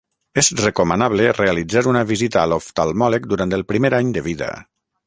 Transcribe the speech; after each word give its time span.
És 0.43 0.47
recomanable 0.61 1.27
realitzar 1.39 1.85
una 1.93 2.03
visita 2.13 2.41
a 2.45 2.49
l'oftalmòleg 2.53 3.31
durant 3.35 3.57
el 3.61 3.69
primer 3.75 3.97
any 4.01 4.13
de 4.19 4.27
vida. 4.33 4.55